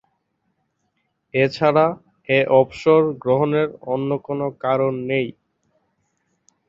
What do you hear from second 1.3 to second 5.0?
এছাড়া, এ অবসর গ্রহণের অন্য কোন কারণ